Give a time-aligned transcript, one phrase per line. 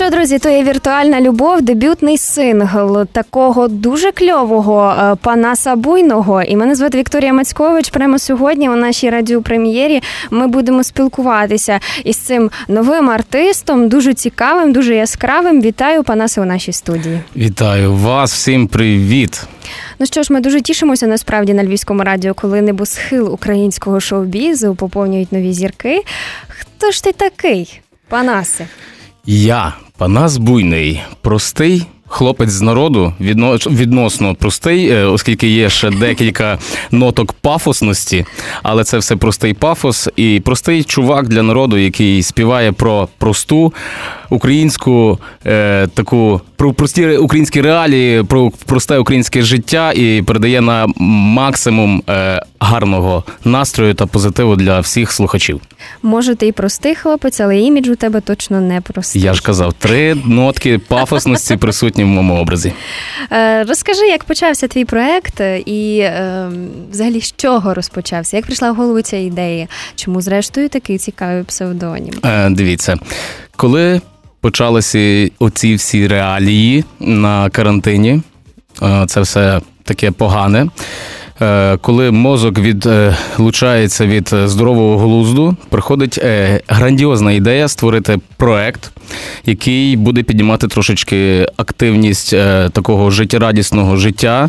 [0.00, 6.42] що, друзі, то є віртуальна любов, дебютний сингл такого дуже кльового е, Панаса Буйного.
[6.42, 7.90] І мене звати Вікторія Мацькович.
[7.90, 14.94] Прямо сьогодні у нашій радіопрем'єрі ми будемо спілкуватися із цим новим артистом, дуже цікавим, дуже
[14.94, 15.62] яскравим.
[15.62, 17.20] Вітаю Панасе у нашій студії.
[17.36, 19.42] Вітаю вас, всім привіт.
[19.98, 25.32] Ну що ж, ми дуже тішимося насправді на львівському радіо, коли небосхил українського шоу-бізу поповнюють
[25.32, 26.02] нові зірки.
[26.48, 28.66] Хто ж ти такий, Панасе?
[29.26, 36.58] Я, Панас Буйний, простий хлопець з народу, відно- відносно простий, е, оскільки є ще декілька
[36.90, 38.26] ноток пафосності,
[38.62, 40.08] але це все простий пафос.
[40.16, 43.72] І простий чувак для народу, який співає про просту
[44.30, 52.02] українську е, таку про прості українські реалії, про просте українське життя і передає на максимум
[52.08, 55.60] е, гарного настрою та позитиву для всіх слухачів.
[56.02, 59.22] Може, ти і простий хлопець, але імідж у тебе точно не простий.
[59.22, 62.72] Я ж казав, три нотки пафосності присутні в моєму образі.
[63.32, 66.48] Е, Розкажи, як почався твій проект і е,
[66.90, 68.36] взагалі з чого розпочався?
[68.36, 69.66] Як прийшла в голову ця ідея?
[69.94, 72.14] Чому зрештою такий цікавий псевдонім?
[72.24, 72.96] Е, дивіться,
[73.56, 74.00] коли
[74.40, 78.22] почалися оці всі реалії на карантині,
[78.82, 80.66] е, це все таке погане.
[81.42, 88.92] Е, Коли мозок відлучається від е, здорового глузду, приходить е, грандіозна ідея створити проект,
[89.46, 94.48] який буде піднімати трошечки активність е, такого життєрадісного життя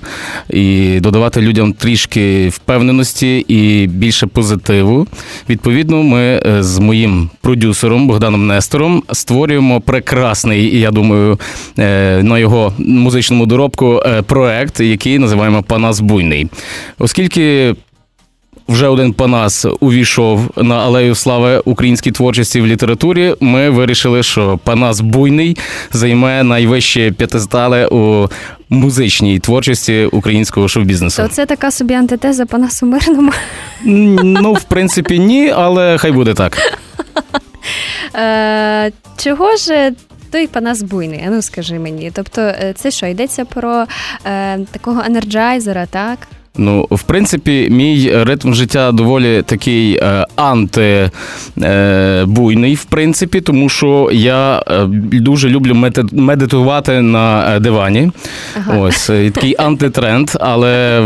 [0.49, 5.07] і додавати людям трішки впевненості і більше позитиву.
[5.49, 11.39] Відповідно, ми е, з моїм продюсером Богданом Нестором створюємо прекрасний, я думаю,
[11.79, 16.49] е, на його музичному доробку е, проект, який називаємо Панас Буйний.
[16.99, 17.75] Оскільки
[18.67, 23.35] вже один Панас увійшов на алею слави українській творчості в літературі.
[23.39, 25.57] Ми вирішили, що Панас Буйний
[25.91, 28.29] займе найвище п'ятистале у
[28.69, 31.23] музичній творчості українського шоу-бізнесу.
[31.23, 33.31] То це така собі антитеза Панасу Мирному.
[33.83, 36.57] Ну, в принципі, ні, але хай буде так.
[38.15, 39.91] Е, Чого ж
[40.31, 41.23] той Панас буйний?
[41.29, 42.11] Ну скажи мені.
[42.13, 43.85] Тобто, е, це що, йдеться про
[44.25, 46.17] е, такого енерджайзера, так?
[46.61, 51.15] Ну, в принципі, мій ритм життя доволі такий е, антибуйний,
[52.75, 58.11] в принципі, тому що я е, дуже люблю медитувати на е, дивані.
[58.57, 58.77] Ага.
[58.77, 61.03] Ось е, такий антитренд, але.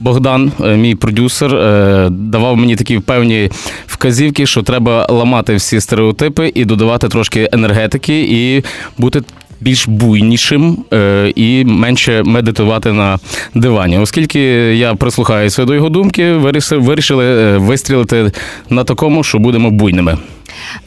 [0.00, 3.50] Богдан, е, мій продюсер, е, давав мені такі певні
[3.86, 8.64] вказівки, що треба ламати всі стереотипи і додавати трошки енергетики, і
[8.98, 9.22] бути
[9.60, 13.18] більш буйнішим е, і менше медитувати на
[13.54, 13.98] дивані.
[13.98, 14.40] Оскільки
[14.76, 18.32] я прислухаюся до його думки, вирішили, вирішили е, вистрілити
[18.70, 20.18] на такому, що будемо буйними.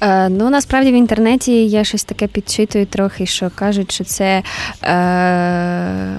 [0.02, 4.44] Е, ну насправді в інтернеті я щось таке підчитую трохи, що кажуть, що це.
[4.84, 6.10] Е...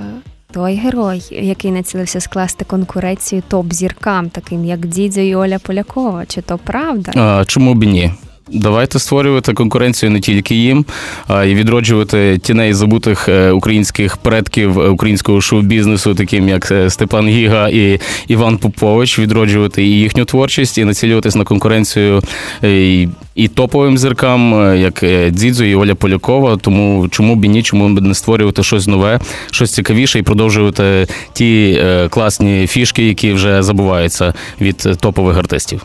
[0.53, 6.27] Той герой, який націлився скласти конкуренцію топ-зіркам, таким як Дідзьо і Оля Полякова.
[6.27, 7.13] Чи то правда?
[7.17, 8.13] А, чому б ні?
[8.53, 10.85] Давайте створювати конкуренцію не тільки їм,
[11.29, 17.29] а й відроджувати тіней забутих е, українських предків е, українського шоу-бізнесу, таким як е, Степан
[17.29, 22.23] Гіга і Іван Попович, відроджувати і їхню творчість, і націлюватись на конкуренцію
[22.63, 26.57] і, і топовим зіркам, як Дзідзо і Оля Полякова.
[26.57, 29.21] Тому чому б і ні, чому б не створювати щось нове,
[29.51, 35.83] щось цікавіше і продовжувати ті класні фішки, які вже забуваються від топових артистів.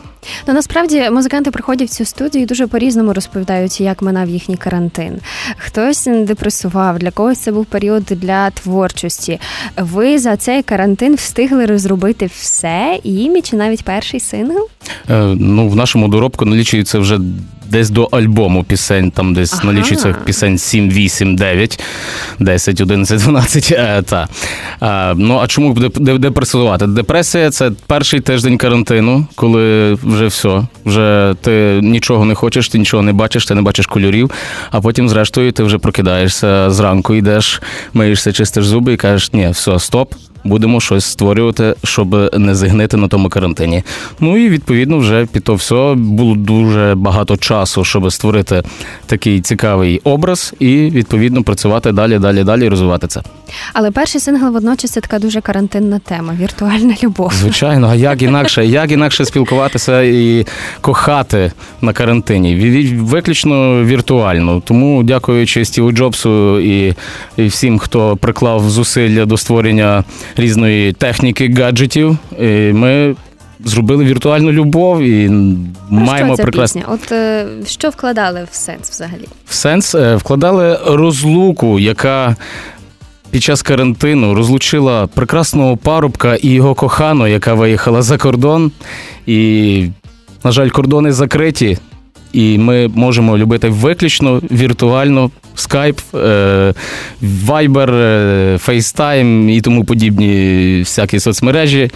[0.48, 5.12] Ну насправді музиканти приходять в цю студію і дуже по-різному розповідають, як минав їхній карантин.
[5.56, 9.40] Хтось депресував, для когось це був період для творчості.
[9.76, 14.68] Ви за цей карантин встигли розробити все, і імідж, навіть перший сингл.
[15.10, 17.18] Е, Ну, в нашому доробку налічується вже
[17.70, 19.64] десь до альбому пісень, там десь Ага.
[19.72, 21.80] налічується пісень 7, 8, 9,
[22.40, 23.72] 10, 11, 12.
[23.72, 24.28] Е, та.
[24.82, 26.86] Е, ну, а чому б деп- депресувати?
[26.86, 33.02] Депресія це перший тиждень карантину, коли вже все, вже ти нічого не хочеш, ти нічого
[33.02, 34.30] не бачиш, ти не бачиш кольорів,
[34.70, 37.62] а потім, зрештою, ти вже прокидаєшся зранку, йдеш,
[37.94, 40.14] миєшся, чистиш зуби і кажеш, ні, все, стоп.
[40.46, 43.82] Будемо щось створювати, щоб не зігнити на тому карантині.
[44.20, 48.62] Ну і відповідно вже під то все було дуже багато часу, щоб створити
[49.06, 53.22] такий цікавий образ, і відповідно працювати далі, далі, далі і розвивати це.
[53.72, 57.32] Але перший сингл водночас це така дуже карантинна тема віртуальна любов.
[57.34, 60.46] Звичайно, а як інакше, як інакше спілкуватися і
[60.80, 62.56] кохати на карантині?
[63.00, 64.62] Виключно віртуально.
[64.64, 66.94] Тому дякуючи Стіву Джобсу і,
[67.36, 70.04] і всім, хто приклав зусилля до створення
[70.38, 73.16] різної техніки, гаджетів, і ми
[73.64, 75.36] зробили віртуальну любов і Про
[75.88, 76.84] маємо що ця пісня?
[76.88, 79.24] От е, що вкладали в сенс взагалі?
[79.46, 82.36] В сенс е, вкладали розлуку, яка
[83.30, 88.72] під час карантину розлучила прекрасного парубка і його кохану, яка виїхала за кордон.
[89.26, 89.88] І,
[90.44, 91.78] на жаль, кордони закриті.
[92.36, 96.00] І ми можемо любити виключно віртуально Skype,
[97.22, 101.90] Viber, е, FaceTime і тому подібні всякі соцмережі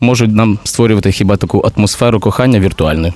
[0.00, 3.12] можуть нам створювати хіба таку атмосферу кохання віртуальної.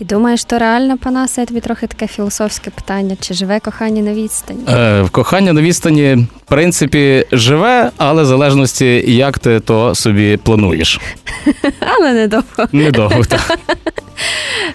[0.00, 4.14] І думаєш, то реально Панасе, я тобі трохи таке філософське питання, чи живе кохання на
[4.14, 4.60] відстані?
[4.68, 11.00] Е, кохання на відстані, в принципі, живе, але в залежності, як ти то собі плануєш.
[11.80, 12.68] Але недовго.
[12.72, 13.58] Недовго так.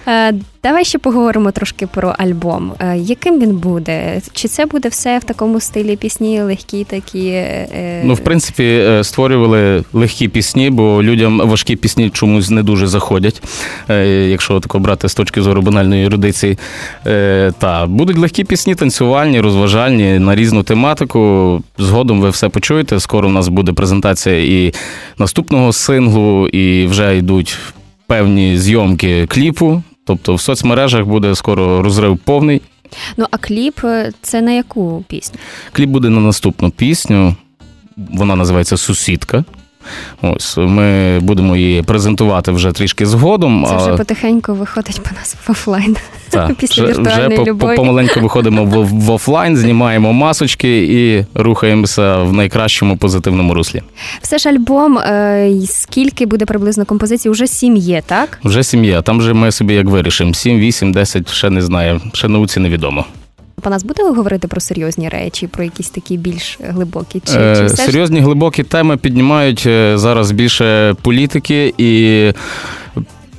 [0.08, 2.72] Е, Давай ще поговоримо трошки про альбом.
[2.80, 4.20] Е, Яким він буде?
[4.32, 7.26] Чи це буде все в такому стилі пісні, легкі такі?
[7.28, 13.42] е, Ну, в принципі, створювали легкі пісні, бо людям важкі пісні чомусь не дуже заходять,
[14.28, 16.58] якщо тако брати з точки зору банальної ерудиції.
[17.06, 21.62] Е, Та будуть легкі пісні, танцювальні, розважальні на різну тематику.
[21.78, 23.00] Згодом ви все почуєте.
[23.00, 24.74] Скоро у нас буде презентація і
[25.18, 27.58] наступного синглу, і вже йдуть
[28.12, 29.82] певні зйомки кліпу.
[30.04, 32.62] Тобто в соцмережах буде скоро розрив повний.
[33.16, 35.38] Ну а кліп е, це на яку пісню?
[35.72, 37.36] Кліп буде на наступну пісню.
[37.96, 39.44] Вона називається Сусідка.
[40.22, 43.66] Ось ми будемо її презентувати вже трішки згодом.
[43.68, 45.96] Це вже потихеньку виходить по нас в офлайн.
[46.30, 47.76] та, після вже, вже віртуальної по- любові.
[47.76, 53.82] помаленьку виходимо в, в офлайн, знімаємо масочки і рухаємося в найкращому позитивному руслі.
[54.22, 57.28] Все ж альбом, е, скільки буде приблизно композицій?
[57.28, 58.38] Уже сім є, так?
[58.44, 59.02] Вже сім'я.
[59.02, 60.34] Там же ми собі як вирішимо.
[60.34, 62.00] 7, 8, 10, ще не знаю.
[62.14, 63.04] Ще науці невідомо.
[63.60, 67.20] По нас буде говорити про серйозні речі, про якісь такі більш глибокі?
[67.24, 72.32] Чи, Е, чи все ж Серйозні глибокі теми піднімають е, зараз більше політики і.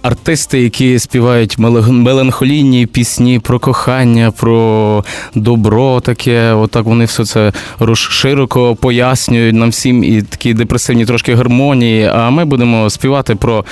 [0.02, 1.58] Артисти, які співають
[1.88, 5.04] меланхолійні пісні про кохання, про
[5.36, 7.52] добро, таке, отак вони все це
[7.94, 12.06] широко пояснюють нам всім і такі депресивні трошки гармонії.
[12.06, 13.66] А ми будемо співати про,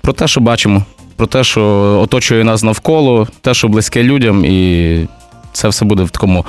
[0.00, 0.84] про те, що бачимо,
[1.16, 1.62] про те, що
[2.02, 5.06] оточує нас навколо, те, що близьке людям, і
[5.54, 6.44] це все буде в такому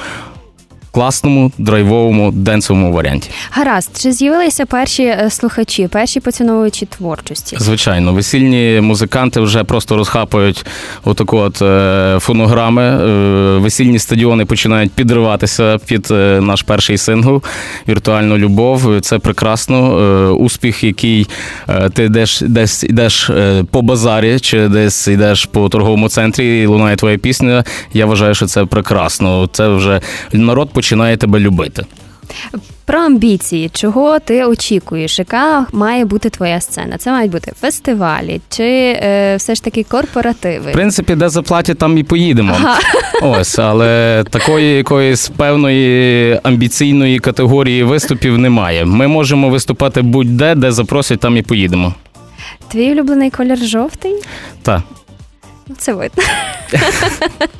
[0.95, 3.29] класному, драйвовому, денсовому варіанті.
[3.51, 3.89] гаразд?
[4.01, 7.57] Чи з'явилися перші е, слухачі, перші поціновувачі творчості?
[7.59, 10.65] Звичайно, весільні музиканти вже просто розхапують
[11.03, 12.83] отаку от е, фонограми.
[12.83, 16.07] Е, весільні стадіони починають підриватися під
[16.41, 17.41] наш перший сингл
[17.87, 19.01] Віртуальну любов.
[19.01, 19.75] Це прекрасно.
[20.31, 21.27] Успіх, який
[21.93, 23.29] ти йдеш десь йдеш
[23.71, 27.63] по базарі, чи десь йдеш по торговому центрі, і лунає твоя пісня.
[27.93, 29.49] Я вважаю, що це прекрасно.
[29.51, 30.01] Це вже
[30.33, 30.84] народ починає
[31.17, 31.85] тебе любити.
[32.85, 35.19] Про амбіції, чого ти очікуєш?
[35.19, 36.97] Яка має бути твоя сцена?
[36.97, 40.69] Це мають бути фестивалі чи е, все ж таки корпоративи?
[40.69, 42.57] В принципі, де заплатять, там і поїдемо.
[42.59, 42.79] Ага.
[43.21, 48.85] Ось, але такої якоїсь певної амбіційної категорії виступів немає.
[48.85, 51.93] Ми можемо виступати будь-де, де запросять, там і поїдемо.
[52.67, 54.15] Твій улюблений колір жовтий?
[54.61, 54.81] Так.
[55.77, 56.23] Це видно.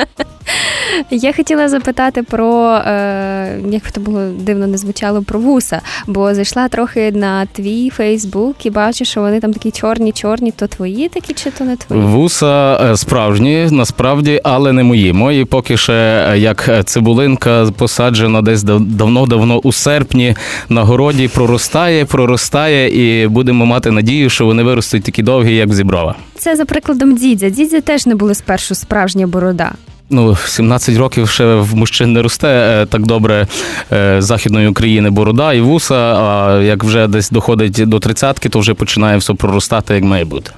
[1.11, 6.33] Я хотіла запитати про, е, як би то було дивно не звучало, про вуса, бо
[6.33, 11.33] зайшла трохи на твій Фейсбук і бачу, що вони там такі чорні-чорні, то твої такі
[11.33, 12.01] чи то не твої?
[12.01, 15.13] Вуса е, справжні, насправді, але не мої.
[15.13, 15.93] Мої поки ще
[16.29, 20.35] е, як цибулинка посаджена десь дав- давно-давно у серпні
[20.69, 26.15] на городі, проростає, проростає, і будемо мати надію, що вони виростуть такі довгі, як зіброва.
[26.37, 27.49] Це за прикладом дідзя.
[27.49, 29.71] Дідзя теж не були спершу справжня борода.
[30.09, 33.47] Ну, 17 років ще в мужчин не росте е, так добре
[33.91, 35.95] е, західної України борода і вуса.
[35.95, 40.51] А як вже десь доходить до тридцятки, то вже починає все проростати, як має бути.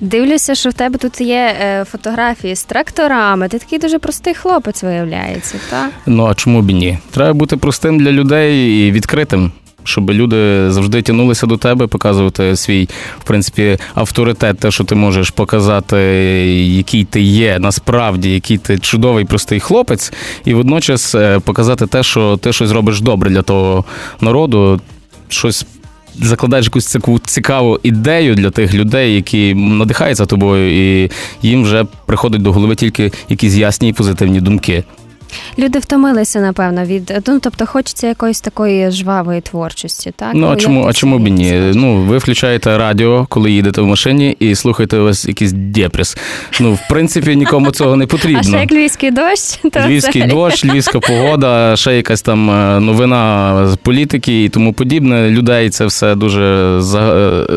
[0.00, 3.48] Дивлюся, що в тебе тут є е, фотографії з тракторами.
[3.48, 5.90] Ти такий дуже простий хлопець виявляється, так?
[6.06, 6.98] Ну а чому б ні?
[7.10, 9.52] Треба бути простим для людей і відкритим.
[9.84, 15.30] Щоб люди завжди тягнулися до тебе, показувати свій, в принципі, авторитет, те, що ти можеш
[15.30, 15.96] показати,
[16.66, 20.12] який ти є насправді, який ти чудовий простий хлопець,
[20.44, 23.84] і водночас е, показати те, що ти щось робиш добре для того
[24.20, 24.80] народу,
[25.28, 25.66] щось
[26.14, 31.10] закладаєш якусь таку цікаву ідею для тих людей, які надихаються тобою, і
[31.42, 34.84] їм вже приходять до голови тільки якісь ясні і позитивні думки.
[35.58, 40.30] Люди втомилися, напевно, від ну, тобто хочеться якоїсь такої жвавої творчості, так?
[40.34, 41.52] Ну а Як чому, а чому б ні?
[41.74, 46.16] Ну, ви включаєте радіо, коли їдете в машині, і слухаєте ось якийсь депрес.
[46.60, 48.40] Ну, в принципі, нікому цього не потрібно.
[48.40, 50.50] А ще як львівський дощ, то Львівський взагалі.
[50.50, 55.30] дощ, львівська погода, ще якась там е, новина з політики і тому подібне.
[55.30, 56.80] Людей це все дуже е,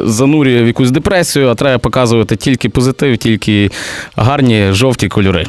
[0.05, 3.71] занурює в якусь депресію, а треба показувати тільки позитив, тільки
[4.15, 5.45] гарні жовті кольори.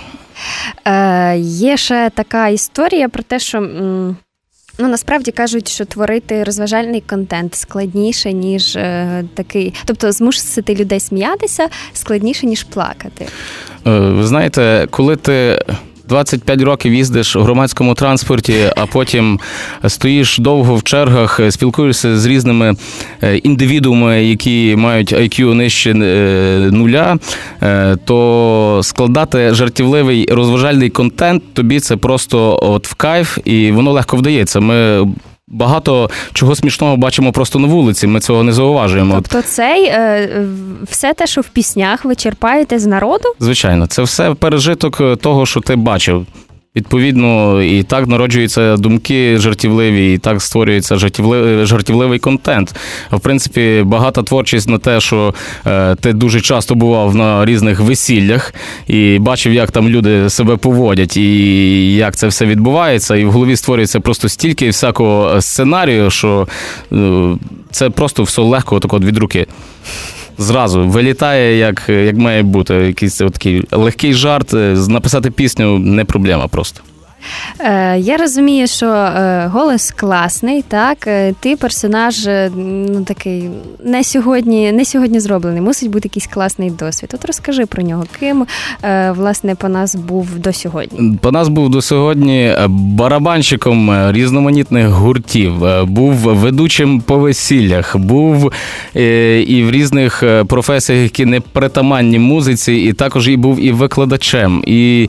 [0.84, 3.60] Е, є ще така історія про те, що.
[4.78, 9.74] Ну, насправді кажуть, що творити розважальний контент складніше, ніж е, такий.
[9.84, 13.26] Тобто змусити людей сміятися складніше, ніж плакати.
[13.86, 15.64] Е, Ви знаєте, коли ти
[16.12, 19.40] 25 років їздиш у громадському транспорті, а потім
[19.86, 22.74] стоїш довго в чергах, е, спілкуєшся з різними
[23.22, 27.18] індивідуами, індивідуумами, які мають IQ нижче е, нуля,
[27.62, 34.16] е, то складати жартівливий розважальний контент тобі це просто от в кайф, і воно легко
[34.16, 34.60] вдається.
[34.60, 35.06] Ми
[35.52, 38.06] багато чого смішного бачимо просто на вулиці.
[38.06, 39.14] Ми цього не зауважуємо.
[39.14, 40.46] Тобто, цей е,
[40.82, 43.24] все те, що в піснях ви черпаєте з народу.
[43.40, 46.26] Звичайно, це все пережиток е, того, що ти бачив.
[46.76, 52.74] Відповідно, і так народжуються думки жартівливі, і так створюється жартівливий, жартівливий контент.
[53.10, 55.34] В принципі, багата творчість на те, що
[55.66, 58.54] е, ти дуже часто бував на різних весіллях
[58.86, 63.16] і бачив, як там люди себе поводять, і як це все відбувається.
[63.16, 66.48] І в голові створюється просто стільки всякого сценарію, що
[66.92, 67.36] е,
[67.70, 69.46] це просто все легко так от від руки.
[70.38, 72.74] Зразу вилітає, як, як має бути.
[72.74, 74.54] Якийсь такий легкий жарт.
[74.54, 76.80] е, Написати пісню не проблема просто.
[77.60, 83.50] Е, я розумію, що е, голос класний, так е, ти персонаж ну такий
[83.84, 85.60] не сьогодні, не сьогодні зроблений.
[85.60, 87.10] Мусить бути якийсь класний досвід.
[87.14, 88.46] От розкажи про нього, ким
[89.10, 91.18] власне по нас був до сьогодні.
[91.20, 95.52] Панас був до сьогодні барабанщиком різноманітних гуртів,
[95.86, 98.52] був ведучим по весіллях, був
[98.94, 104.62] і в різних професіях, які не притаманні музиці, і також і був і викладачем.
[104.66, 105.08] І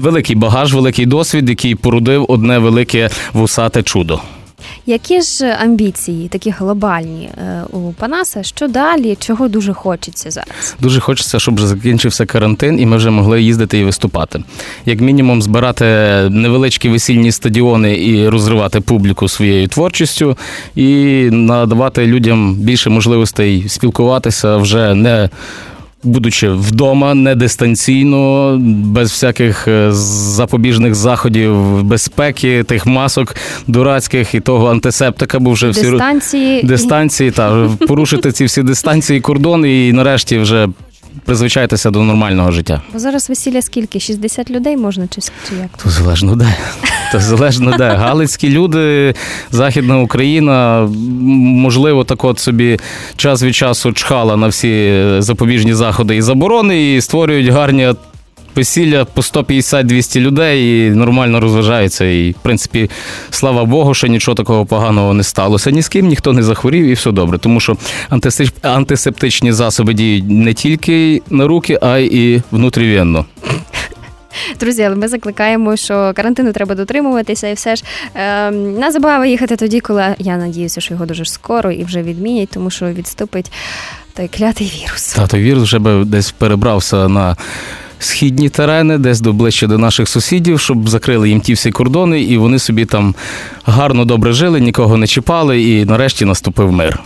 [0.00, 4.20] великий багаж, великий досвід, який породив одне велике вусате чудо.
[4.86, 8.42] Які ж амбіції, такі глобальні е, у Панаса?
[8.42, 9.16] Що далі?
[9.20, 10.76] Чого дуже хочеться зараз?
[10.80, 14.42] Дуже хочеться, щоб вже закінчився карантин, і ми вже могли їздити і виступати.
[14.86, 15.84] Як мінімум, збирати
[16.30, 20.38] невеличкі весільні стадіони і розривати публіку своєю творчістю,
[20.74, 20.84] і
[21.32, 25.30] надавати людям більше можливостей спілкуватися вже не.
[26.02, 33.36] Будучи вдома, не дистанційно, без всяких е, запобіжних заходів безпеки, тих масок
[33.66, 39.88] дурацьких і того антисептика, бо вже всі Дистанції дистанції, та порушити ці всі дистанції, кордони,
[39.88, 40.68] і нарешті вже
[41.24, 42.82] призвичайтеся до нормального життя.
[42.92, 44.00] Бо зараз весілля скільки?
[44.00, 45.70] 60 людей можна чи, чи як?
[45.84, 46.56] То залежно де.
[47.12, 47.88] То залежно де.
[47.88, 49.14] Галицькі люди,
[49.50, 50.88] Західна Україна,
[51.62, 52.78] можливо, так от собі
[53.16, 57.88] час від часу чхала на всі е, запобіжні заходи і заборони, і створюють гарні
[58.56, 62.04] весілля по 150-200 людей і нормально розважаються.
[62.04, 62.90] І, в принципі,
[63.30, 65.70] слава Богу, що нічого такого поганого не сталося.
[65.70, 67.38] Ні з ким ніхто не захворів, і все добре.
[67.38, 67.76] Тому що
[68.10, 73.24] антисеп- антисептичні засоби діють не тільки на руки, а й і внутрівенно.
[74.60, 79.56] Друзі, але ми закликаємо, що карантину треба дотримуватися, і все ж е, на забаву їхати
[79.56, 83.52] тоді, коли я надіюся, що його дуже скоро і вже відмінять, тому що відступить
[84.14, 85.14] той клятий вірус.
[85.14, 87.36] Та той вірус вже би десь перебрався на
[87.98, 92.38] східні терени, десь до ближче до наших сусідів, щоб закрили їм ті всі кордони, і
[92.38, 93.14] вони собі там
[93.64, 97.00] гарно добре жили, нікого не чіпали, і нарешті наступив мир.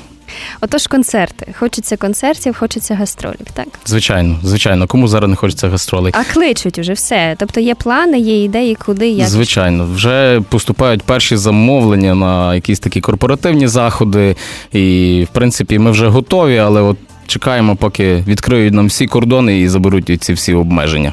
[0.61, 1.55] Отож, концерти.
[1.59, 3.67] Хочеться концертів, хочеться гастролів, так?
[3.87, 6.13] Звичайно, звичайно, кому зараз не хочеться гастролей.
[6.17, 7.37] А кличуть уже все.
[7.39, 9.29] Тобто є плани, є ідеї, куди як.
[9.29, 14.37] Звичайно, вже поступають перші замовлення на якісь такі корпоративні заходи,
[14.73, 19.69] і в принципі ми вже готові, але от чекаємо, поки відкриють нам всі кордони і
[19.69, 21.13] заберуть ці всі обмеження.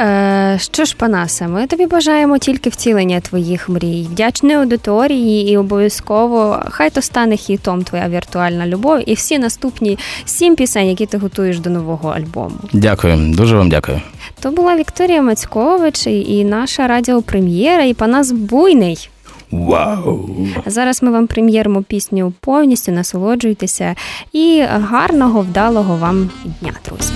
[0.00, 6.62] Е, що ж, Панасе, ми тобі бажаємо тільки втілення твоїх мрій, вдячної аудиторії і обов'язково
[6.70, 11.58] хай то стане хітом твоя віртуальна любов і всі наступні сім пісень, які ти готуєш
[11.58, 12.56] до нового альбому.
[12.72, 14.00] Дякую, дуже вам дякую.
[14.40, 19.08] То була Вікторія Мацькович і і наша радіопрем'єра, і Панас Буйний.
[19.50, 20.28] Вау!
[20.66, 23.94] Зараз ми вам прем'єримо пісню повністю насолоджуйтеся
[24.32, 27.12] і гарного, вдалого вам дня, друзі.